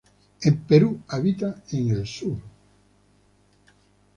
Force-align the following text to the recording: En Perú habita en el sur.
En 0.41 0.55
Perú 0.65 0.99
habita 1.07 1.61
en 1.69 1.89
el 1.91 2.07
sur. 2.07 2.39